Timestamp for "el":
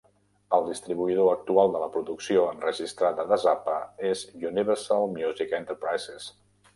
0.57-0.63